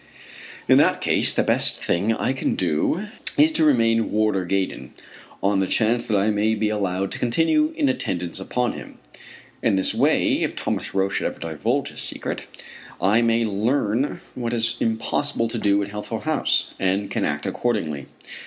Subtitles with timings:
[0.67, 3.05] In that case the best thing I can do
[3.37, 4.93] is to remain Warder Gaydon,
[5.43, 8.97] on the chance that I may be allowed to continue in attendance upon him.
[9.61, 12.47] In this way, if Thomas Roch should ever divulge his secret,
[12.99, 17.45] I may learn what it was impossible to do at Healthful House, and can act
[17.45, 18.07] accordingly.